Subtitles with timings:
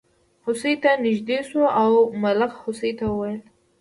[0.45, 1.91] هوسۍ ته نژدې شو او
[2.23, 3.41] ملخ هوسۍ ته وویل.